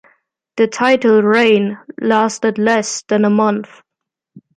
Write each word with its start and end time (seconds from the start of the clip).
The 0.57 0.65
title 0.65 1.21
reign 1.21 1.77
lasted 2.01 2.57
less 2.57 3.03
than 3.03 3.23
a 3.23 3.29
month. 3.29 3.83